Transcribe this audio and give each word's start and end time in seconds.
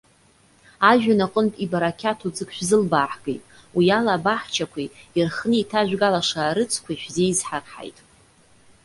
Ажәҩан 0.89 1.19
аҟынтә 1.25 1.57
ибарақьаҭу 1.63 2.31
ӡык 2.35 2.49
шәзылбааҳгеит, 2.55 3.43
уи 3.75 3.87
ала 3.97 4.11
абаҳчақәеи, 4.17 4.93
ирхны 5.17 5.55
иҭажәгалаша 5.61 6.41
арыцқәеи 6.43 7.01
шәзеизҳарҳаит. 7.01 7.97